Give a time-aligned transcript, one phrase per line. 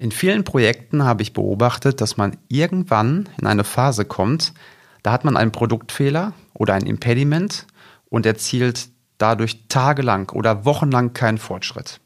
[0.00, 4.54] In vielen Projekten habe ich beobachtet, dass man irgendwann in eine Phase kommt,
[5.02, 7.66] da hat man einen Produktfehler oder ein Impediment
[8.08, 12.00] und erzielt dadurch tagelang oder wochenlang keinen Fortschritt.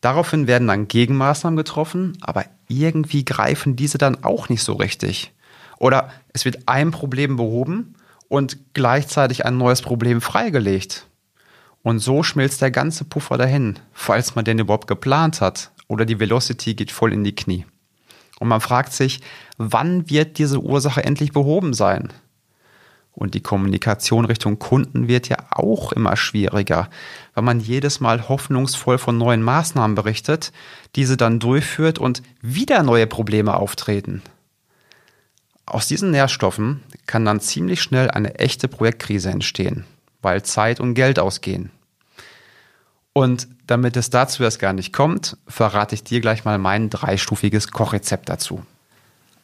[0.00, 5.32] Daraufhin werden dann Gegenmaßnahmen getroffen, aber irgendwie greifen diese dann auch nicht so richtig.
[5.78, 7.96] Oder es wird ein Problem behoben
[8.28, 11.08] und gleichzeitig ein neues Problem freigelegt.
[11.82, 16.20] Und so schmilzt der ganze Puffer dahin, falls man den überhaupt geplant hat oder die
[16.20, 17.66] Velocity geht voll in die Knie.
[18.38, 19.20] Und man fragt sich,
[19.58, 22.12] wann wird diese Ursache endlich behoben sein?
[23.12, 26.88] Und die Kommunikation Richtung Kunden wird ja auch immer schwieriger,
[27.34, 30.52] weil man jedes Mal hoffnungsvoll von neuen Maßnahmen berichtet,
[30.94, 34.22] diese dann durchführt und wieder neue Probleme auftreten.
[35.66, 39.84] Aus diesen Nährstoffen kann dann ziemlich schnell eine echte Projektkrise entstehen,
[40.22, 41.72] weil Zeit und Geld ausgehen.
[43.12, 47.72] Und damit es dazu erst gar nicht kommt, verrate ich dir gleich mal mein dreistufiges
[47.72, 48.64] Kochrezept dazu.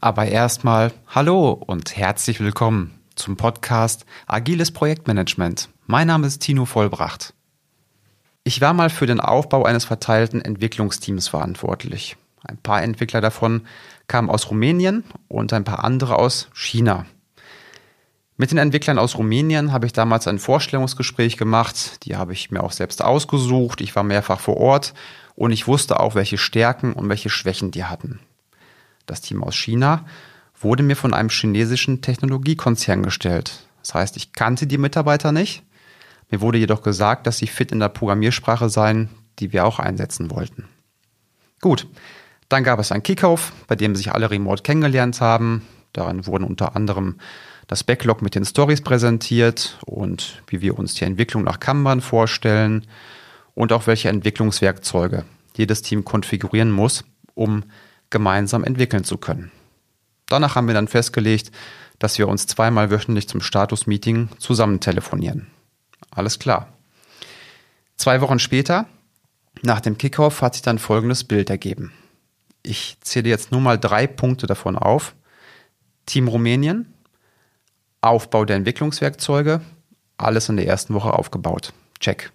[0.01, 5.69] Aber erstmal Hallo und herzlich willkommen zum Podcast Agiles Projektmanagement.
[5.87, 7.35] Mein Name ist Tino Vollbracht.
[8.45, 12.17] Ich war mal für den Aufbau eines verteilten Entwicklungsteams verantwortlich.
[12.45, 13.63] Ein paar Entwickler davon
[14.07, 17.07] kamen aus Rumänien und ein paar andere aus China.
[18.39, 22.05] Mit den Entwicklern aus Rumänien habe ich damals ein Vorstellungsgespräch gemacht.
[22.05, 23.81] Die habe ich mir auch selbst ausgesucht.
[23.81, 24.93] Ich war mehrfach vor Ort
[25.35, 28.21] und ich wusste auch, welche Stärken und welche Schwächen die hatten.
[29.07, 30.05] Das Team aus China
[30.61, 33.67] wurde mir von einem chinesischen Technologiekonzern gestellt.
[33.83, 35.63] Das heißt, ich kannte die Mitarbeiter nicht.
[36.31, 40.31] Mir wurde jedoch gesagt, dass sie fit in der Programmiersprache seien, die wir auch einsetzen
[40.31, 40.69] wollten.
[41.61, 41.87] Gut,
[42.49, 45.63] dann gab es einen Kickoff, bei dem sich alle remote kennengelernt haben.
[45.93, 47.17] Darin wurden unter anderem
[47.67, 52.87] das Backlog mit den Stories präsentiert und wie wir uns die Entwicklung nach Kanban vorstellen
[53.55, 55.25] und auch welche Entwicklungswerkzeuge
[55.57, 57.65] jedes Team konfigurieren muss, um
[58.11, 59.51] gemeinsam entwickeln zu können.
[60.27, 61.51] Danach haben wir dann festgelegt,
[61.99, 65.47] dass wir uns zweimal wöchentlich zum Status-Meeting zusammen telefonieren.
[66.11, 66.73] Alles klar.
[67.97, 68.87] Zwei Wochen später,
[69.63, 71.93] nach dem Kickoff, hat sich dann folgendes Bild ergeben.
[72.63, 75.15] Ich zähle jetzt nur mal drei Punkte davon auf.
[76.05, 76.93] Team Rumänien,
[78.01, 79.61] Aufbau der Entwicklungswerkzeuge,
[80.17, 81.73] alles in der ersten Woche aufgebaut.
[81.99, 82.33] Check.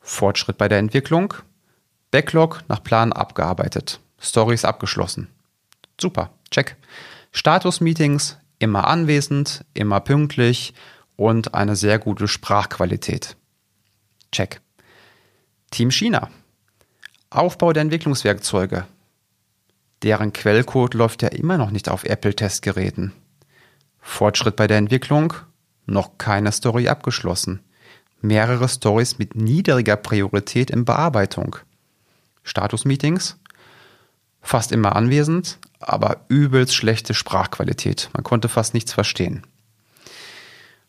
[0.00, 1.34] Fortschritt bei der Entwicklung,
[2.10, 5.28] Backlog nach Plan abgearbeitet, Stories abgeschlossen.
[6.00, 6.76] Super, check.
[7.32, 10.74] Status-Meetings immer anwesend, immer pünktlich
[11.16, 13.36] und eine sehr gute Sprachqualität.
[14.32, 14.60] Check.
[15.70, 16.30] Team China.
[17.30, 18.86] Aufbau der Entwicklungswerkzeuge.
[20.02, 23.12] Deren Quellcode läuft ja immer noch nicht auf Apple-Testgeräten.
[24.00, 25.34] Fortschritt bei der Entwicklung,
[25.86, 27.60] noch keine Story abgeschlossen.
[28.20, 31.56] Mehrere Stories mit niedriger Priorität in Bearbeitung.
[32.42, 33.38] Status-Meetings,
[34.42, 38.10] fast immer anwesend, aber übelst schlechte Sprachqualität.
[38.12, 39.46] Man konnte fast nichts verstehen.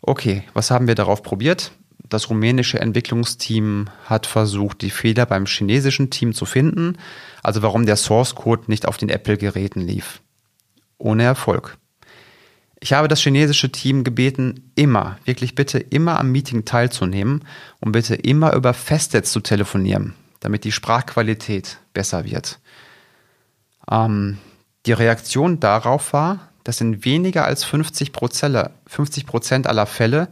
[0.02, 1.72] Okay, was haben wir darauf probiert?
[2.10, 6.98] Das rumänische Entwicklungsteam hat versucht, die Fehler beim chinesischen Team zu finden,
[7.42, 10.22] also warum der Source Code nicht auf den Apple-Geräten lief.
[10.98, 11.78] Ohne Erfolg.
[12.84, 17.46] Ich habe das chinesische Team gebeten, immer, wirklich bitte immer am Meeting teilzunehmen
[17.80, 22.60] und bitte immer über Festnetz zu telefonieren, damit die Sprachqualität besser wird.
[23.90, 24.40] Ähm,
[24.88, 30.28] die Reaktion darauf war, dass in weniger als 50 Prozent, 50 Prozent aller Fälle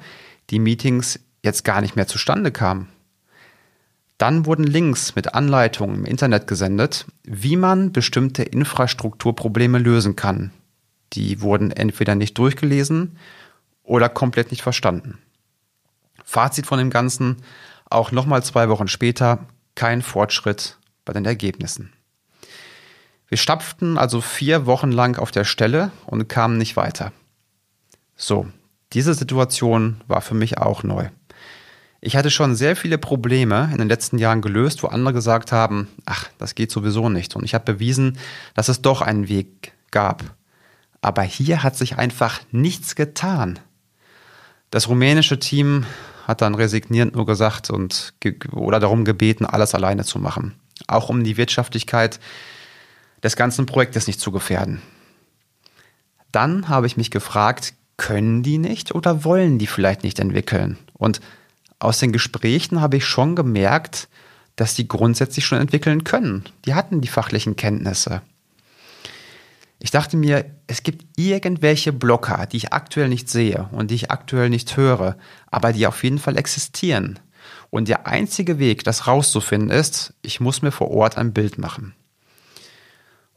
[0.50, 2.90] die Meetings jetzt gar nicht mehr zustande kamen.
[4.18, 10.52] Dann wurden Links mit Anleitungen im Internet gesendet, wie man bestimmte Infrastrukturprobleme lösen kann,
[11.14, 13.18] die wurden entweder nicht durchgelesen
[13.84, 15.18] oder komplett nicht verstanden.
[16.24, 17.38] Fazit von dem Ganzen,
[17.90, 21.92] auch nochmal zwei Wochen später kein Fortschritt bei den Ergebnissen.
[23.28, 27.12] Wir stapften also vier Wochen lang auf der Stelle und kamen nicht weiter.
[28.16, 28.48] So,
[28.94, 31.10] diese Situation war für mich auch neu.
[32.02, 35.90] Ich hatte schon sehr viele Probleme in den letzten Jahren gelöst, wo andere gesagt haben,
[36.06, 37.36] ach, das geht sowieso nicht.
[37.36, 38.18] Und ich habe bewiesen,
[38.56, 40.24] dass es doch einen Weg gab.
[41.02, 43.60] Aber hier hat sich einfach nichts getan.
[44.72, 45.86] Das rumänische Team
[46.28, 48.14] hat dann resignierend nur gesagt und
[48.52, 50.56] oder darum gebeten, alles alleine zu machen.
[50.88, 52.20] Auch um die Wirtschaftlichkeit
[53.24, 54.82] des ganzen Projektes nicht zu gefährden.
[56.32, 60.78] Dann habe ich mich gefragt, können die nicht oder wollen die vielleicht nicht entwickeln?
[60.94, 61.20] Und
[61.80, 64.08] aus den Gesprächen habe ich schon gemerkt,
[64.56, 66.44] dass die grundsätzlich schon entwickeln können.
[66.66, 68.22] Die hatten die fachlichen Kenntnisse.
[69.80, 74.12] Ich dachte mir, es gibt irgendwelche Blocker, die ich aktuell nicht sehe und die ich
[74.12, 75.18] aktuell nicht höre,
[75.48, 77.20] aber die auf jeden Fall existieren.
[77.70, 81.96] Und der einzige Weg, das rauszufinden, ist, ich muss mir vor Ort ein Bild machen.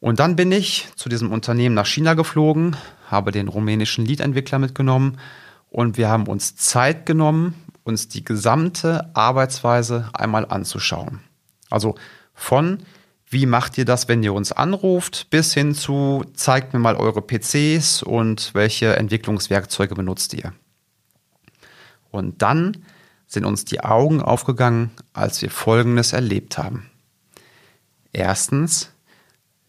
[0.01, 2.77] Und dann bin ich zu diesem Unternehmen nach China geflogen,
[3.09, 5.19] habe den rumänischen Lead-Entwickler mitgenommen
[5.71, 7.55] und wir haben uns Zeit genommen,
[7.85, 11.21] uns die gesamte Arbeitsweise einmal anzuschauen.
[11.71, 11.95] Also
[12.35, 12.79] von
[13.33, 17.23] wie macht ihr das, wenn ihr uns anruft, bis hin zu zeigt mir mal eure
[17.23, 20.53] PCs und welche Entwicklungswerkzeuge benutzt ihr.
[22.11, 22.85] Und dann
[23.27, 26.91] sind uns die Augen aufgegangen, als wir Folgendes erlebt haben.
[28.13, 28.93] Erstens,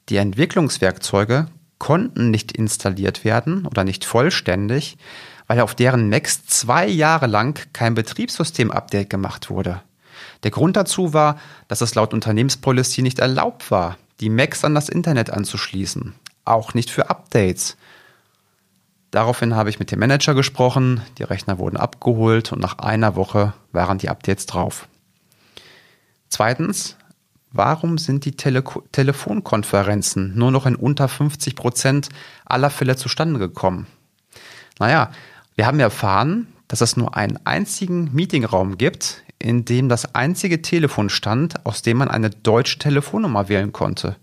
[0.09, 4.97] die Entwicklungswerkzeuge konnten nicht installiert werden oder nicht vollständig,
[5.47, 9.81] weil auf deren Macs zwei Jahre lang kein Betriebssystem-Update gemacht wurde.
[10.43, 11.37] Der Grund dazu war,
[11.67, 16.13] dass es laut Unternehmenspolicy nicht erlaubt war, die Macs an das Internet anzuschließen,
[16.45, 17.77] auch nicht für Updates.
[19.11, 23.53] Daraufhin habe ich mit dem Manager gesprochen, die Rechner wurden abgeholt und nach einer Woche
[23.71, 24.87] waren die Updates drauf.
[26.29, 26.97] Zweitens,
[27.51, 32.09] warum sind die Tele Telefonkonferenzen nur noch in unter 50 Prozent
[32.45, 33.85] aller Fälle zustande gekommen?
[34.79, 35.11] Naja,
[35.55, 41.09] wir haben erfahren, dass es nur einen einzigen Meetingraum gibt, in dem das einzige Telefon
[41.09, 44.15] stand, aus dem man eine deutsche Telefonnummer wählen konnte.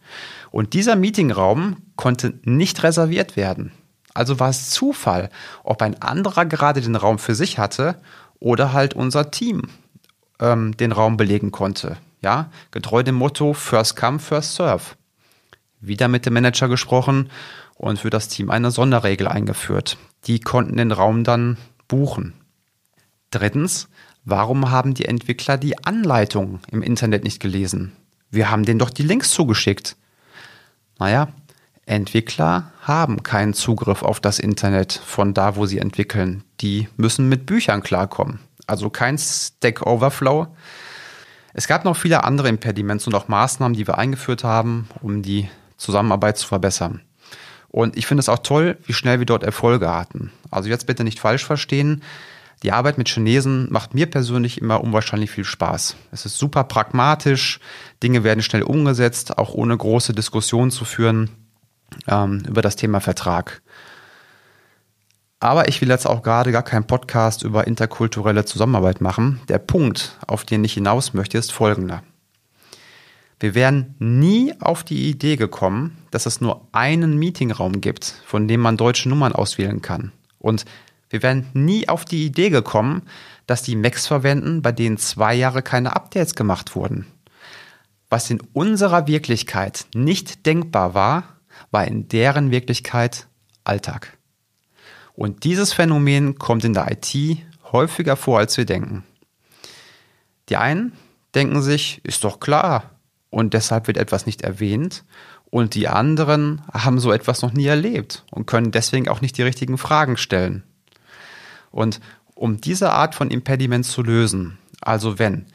[0.51, 3.73] Und dieser Meetingraum konnte nicht reserviert werden.
[4.15, 5.31] Also war es Zufall,
[5.63, 8.01] ob ein anderer gerade den Raum für sich hatte
[8.39, 9.69] oder halt unser Team
[10.41, 11.99] ähm, den Raum belegen konnte.
[12.23, 14.97] Ja, getreu dem Motto First Come, First Serve.
[15.81, 17.31] Wieder mit dem Manager gesprochen
[17.75, 19.99] und für das Team eine Sonderregel eingeführt.
[20.25, 21.59] Die konnten den Raum dann
[21.89, 22.35] buchen.
[23.31, 23.89] Drittens,
[24.31, 27.93] warum haben die Entwickler die Anleitung im Internet nicht gelesen?
[28.31, 29.97] Wir haben denen doch die Links zugeschickt.
[30.99, 31.29] Naja,
[31.87, 36.45] Entwickler haben keinen Zugriff auf das Internet von da, wo sie entwickeln.
[36.61, 38.39] Die müssen mit Büchern klarkommen.
[38.67, 40.47] Also kein Stack Overflow.
[41.53, 45.49] Es gab noch viele andere Impediments und auch Maßnahmen, die wir eingeführt haben, um die
[45.77, 47.01] Zusammenarbeit zu verbessern.
[47.69, 50.33] Und ich finde es auch toll, wie schnell wir dort Erfolge hatten.
[50.51, 52.03] Also jetzt bitte nicht falsch verstehen.
[52.63, 55.97] Die Arbeit mit Chinesen macht mir persönlich immer unwahrscheinlich viel Spaß.
[56.13, 57.59] Es ist super pragmatisch,
[58.03, 61.31] Dinge werden schnell umgesetzt, auch ohne große Diskussionen zu führen
[62.07, 63.63] ähm, über das Thema Vertrag.
[65.43, 69.41] Aber ich will jetzt auch gerade gar keinen Podcast über interkulturelle Zusammenarbeit machen.
[69.49, 72.03] Der Punkt, auf den ich hinaus möchte, ist folgender.
[73.39, 78.61] Wir wären nie auf die Idee gekommen, dass es nur einen Meetingraum gibt, von dem
[78.61, 80.13] man deutsche Nummern auswählen kann.
[80.39, 80.67] Und
[81.11, 83.03] wir wären nie auf die Idee gekommen,
[83.47, 87.07] dass die Macs verwenden, bei denen zwei Jahre keine Updates gemacht wurden.
[88.09, 91.41] Was in unserer Wirklichkeit nicht denkbar war,
[91.71, 93.27] war in deren Wirklichkeit
[93.65, 94.17] Alltag.
[95.15, 97.39] Und dieses Phänomen kommt in der IT
[97.73, 99.05] häufiger vor, als wir denken.
[100.49, 100.93] Die einen
[101.35, 102.91] denken sich, ist doch klar,
[103.31, 105.05] und deshalb wird etwas nicht erwähnt.
[105.51, 109.43] Und die anderen haben so etwas noch nie erlebt und können deswegen auch nicht die
[109.43, 110.65] richtigen Fragen stellen.
[111.71, 112.01] Und
[112.35, 115.47] um diese Art von Impediment zu lösen, also wenn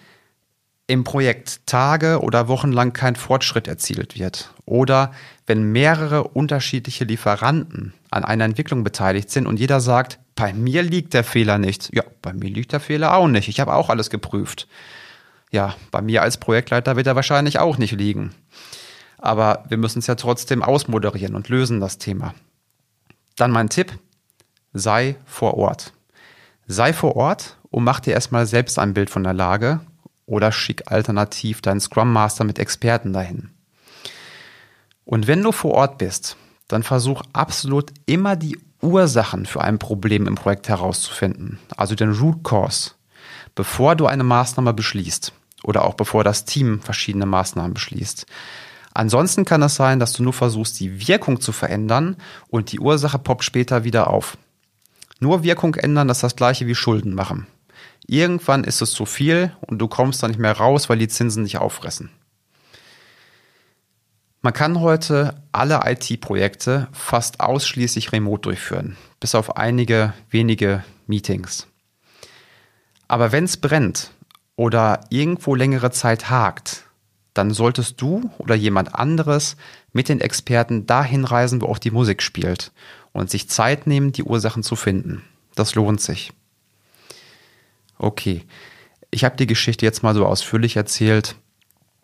[0.87, 5.11] im Projekt Tage oder Wochen lang kein Fortschritt erzielt wird oder
[5.47, 11.13] wenn mehrere unterschiedliche Lieferanten an einer Entwicklung beteiligt sind und jeder sagt, bei mir liegt
[11.13, 11.89] der Fehler nicht.
[11.93, 13.47] Ja, bei mir liegt der Fehler auch nicht.
[13.47, 14.67] Ich habe auch alles geprüft.
[15.51, 18.31] Ja, bei mir als Projektleiter wird er wahrscheinlich auch nicht liegen.
[19.17, 22.35] Aber wir müssen es ja trotzdem ausmoderieren und lösen das Thema.
[23.37, 23.97] Dann mein Tipp,
[24.73, 25.93] sei vor Ort.
[26.67, 29.81] Sei vor Ort und mach dir erstmal selbst ein Bild von der Lage
[30.25, 33.51] oder schick alternativ deinen Scrum Master mit Experten dahin.
[35.03, 40.25] Und wenn du vor Ort bist, dann versuch absolut immer die Ursachen für ein Problem
[40.25, 42.91] im Projekt herauszufinden, also den Root Cause,
[43.53, 48.25] bevor du eine Maßnahme beschließt oder auch bevor das Team verschiedene Maßnahmen beschließt.
[48.93, 52.17] Ansonsten kann es sein, dass du nur versuchst, die Wirkung zu verändern
[52.47, 54.37] und die Ursache poppt später wieder auf.
[55.19, 57.47] Nur Wirkung ändern, das ist das gleiche wie Schulden machen.
[58.07, 61.43] Irgendwann ist es zu viel und du kommst da nicht mehr raus, weil die Zinsen
[61.43, 62.11] dich auffressen.
[64.41, 71.65] Man kann heute alle IT-Projekte fast ausschließlich remote durchführen, bis auf einige wenige Meetings.
[73.07, 74.11] Aber wenn es brennt
[74.55, 76.83] oder irgendwo längere Zeit hakt,
[77.33, 79.57] dann solltest du oder jemand anderes
[79.93, 82.71] mit den Experten dahin reisen, wo auch die Musik spielt
[83.15, 85.23] und sich Zeit nehmen, die Ursachen zu finden.
[85.55, 86.33] Das lohnt sich.
[87.97, 88.43] Okay,
[89.09, 91.37] ich habe die Geschichte jetzt mal so ausführlich erzählt,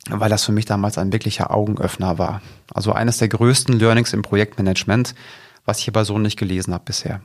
[0.09, 2.41] weil das für mich damals ein wirklicher Augenöffner war.
[2.73, 5.13] Also eines der größten Learnings im Projektmanagement,
[5.65, 7.19] was ich aber so nicht gelesen habe bisher.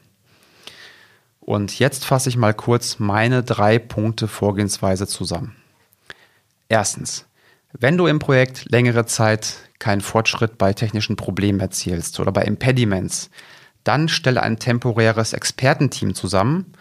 [1.38, 5.54] Und jetzt fasse ich mal kurz meine drei Punkte Vorgehensweise zusammen.
[6.68, 7.24] Erstens,
[7.78, 13.28] Wenn du im Projekt längere Zeit keinen Fortschritt bei technischen Problemen erzielst oder bei Impediments,
[13.86, 16.72] dann stelle ein temporäres Expertenteam zusammen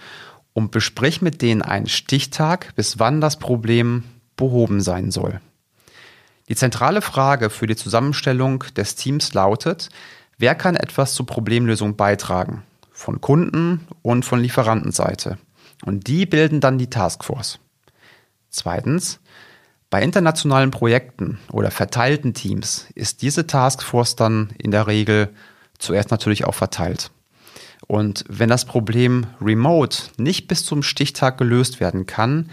[0.54, 4.04] und besprich mit denen einen Stichtag, bis wann das Problem
[4.38, 5.40] behoben sein soll.
[6.48, 9.90] Die zentrale Frage für die Zusammenstellung des Teams lautet,
[10.38, 12.64] wer kann etwas zur Problemlösung beitragen?
[12.92, 15.38] Von Kunden und von Lieferantenseite.
[15.84, 17.60] Und die bilden dann die Taskforce.
[18.50, 19.20] Zweitens,
[19.90, 25.34] bei internationalen Projekten oder verteilten Teams ist diese Taskforce dann in der Regel
[25.80, 27.12] zuerst natürlich auch verteilt.
[27.88, 32.50] Und wenn das Problem remote nicht bis zum Stichtag gelöst werden kann,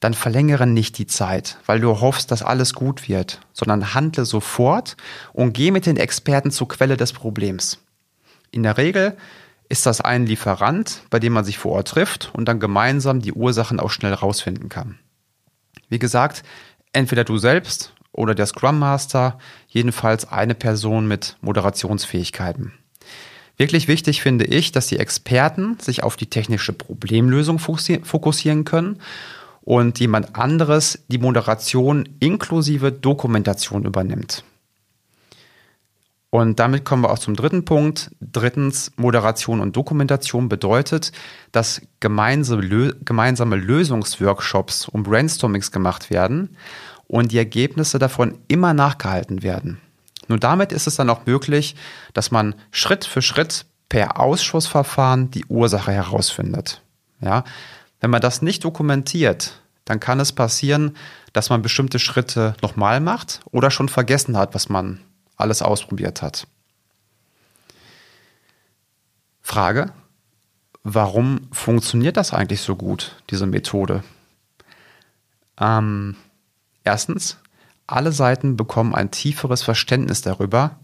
[0.00, 4.96] dann verlängere nicht die Zeit, weil du hoffst, dass alles gut wird, sondern handle sofort
[5.32, 7.78] und geh mit den Experten zur Quelle des Problems.
[8.50, 9.16] In der Regel
[9.68, 13.32] ist das ein Lieferant, bei dem man sich vor Ort trifft und dann gemeinsam die
[13.32, 14.98] Ursachen auch schnell rausfinden kann.
[15.88, 16.42] Wie gesagt,
[16.92, 19.38] entweder du selbst oder der Scrum Master,
[19.68, 22.72] jedenfalls eine Person mit Moderationsfähigkeiten.
[23.56, 29.00] Wirklich wichtig finde ich, dass die Experten sich auf die technische Problemlösung fokussieren können
[29.60, 34.44] und jemand anderes die Moderation inklusive Dokumentation übernimmt.
[36.30, 38.10] Und damit kommen wir auch zum dritten Punkt.
[38.20, 41.12] Drittens, Moderation und Dokumentation bedeutet,
[41.52, 46.56] dass gemeinsame, Lösungsworkshops und Brainstormings gemacht werden
[47.12, 49.78] und die Ergebnisse davon immer nachgehalten werden.
[50.28, 51.76] Nur damit ist es dann auch möglich,
[52.14, 56.80] dass man Schritt für Schritt per Ausschussverfahren die Ursache herausfindet.
[57.20, 57.44] Ja,
[58.00, 60.96] wenn man das nicht dokumentiert, dann kann es passieren,
[61.34, 64.98] dass man bestimmte Schritte nochmal macht oder schon vergessen hat, was man
[65.36, 66.46] alles ausprobiert hat.
[69.42, 69.92] Frage,
[70.82, 74.02] warum funktioniert das eigentlich so gut, diese Methode?
[75.60, 76.16] Ähm,
[76.84, 77.38] erstens,
[77.86, 80.78] alle Seiten bekommen ein tieferes Verständnis darüber,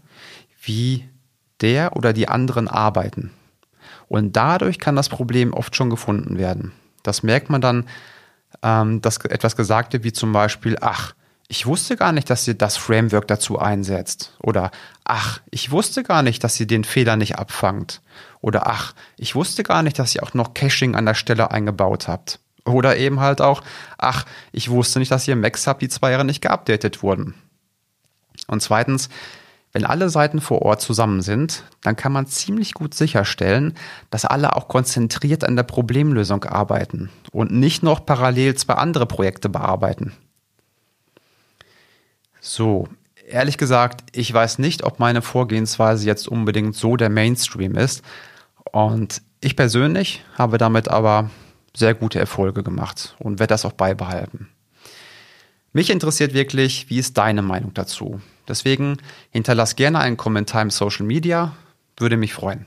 [0.61, 1.09] wie
[1.61, 3.31] der oder die anderen arbeiten.
[4.07, 6.71] Und dadurch kann das Problem oft schon gefunden werden.
[7.03, 7.87] Das merkt man dann,
[8.63, 11.13] ähm, dass etwas gesagt wird, wie zum Beispiel, ach,
[11.47, 14.35] ich wusste gar nicht, dass sie das Framework dazu einsetzt.
[14.39, 14.71] Oder
[15.03, 18.01] ach, ich wusste gar nicht, dass sie den Fehler nicht abfangt.
[18.41, 22.07] Oder ach, ich wusste gar nicht, dass ihr auch noch Caching an der Stelle eingebaut
[22.07, 22.39] habt.
[22.65, 23.61] Oder eben halt auch,
[23.97, 27.35] ach, ich wusste nicht, dass ihr Macs habt, die zwei Jahre nicht geupdatet wurden.
[28.47, 29.09] Und zweitens,
[29.71, 33.75] wenn alle Seiten vor Ort zusammen sind, dann kann man ziemlich gut sicherstellen,
[34.09, 39.47] dass alle auch konzentriert an der Problemlösung arbeiten und nicht noch parallel zwei andere Projekte
[39.47, 40.13] bearbeiten.
[42.41, 42.87] So,
[43.27, 48.01] ehrlich gesagt, ich weiß nicht, ob meine Vorgehensweise jetzt unbedingt so der Mainstream ist.
[48.71, 51.29] Und ich persönlich habe damit aber
[51.75, 54.49] sehr gute Erfolge gemacht und werde das auch beibehalten.
[55.71, 58.21] Mich interessiert wirklich, wie ist deine Meinung dazu?
[58.47, 58.97] Deswegen
[59.29, 61.55] hinterlass gerne einen Kommentar im Social Media,
[61.97, 62.65] würde mich freuen.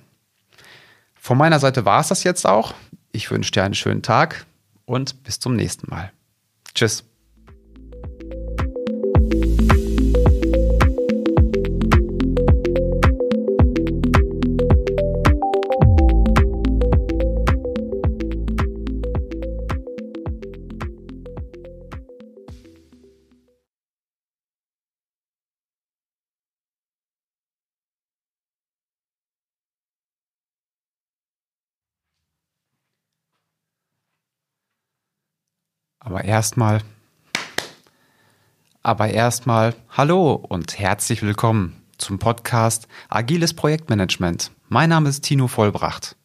[1.14, 2.75] Von meiner Seite war es das jetzt auch.
[3.11, 4.47] Ich wünsche dir einen schönen Tag
[4.85, 6.12] und bis zum nächsten Mal.
[6.75, 7.04] Tschüss.
[36.12, 36.83] Aber erstmal,
[38.83, 44.50] aber erstmal, hallo und herzlich willkommen zum Podcast Agiles Projektmanagement.
[44.69, 46.16] Mein Name ist Tino Vollbracht.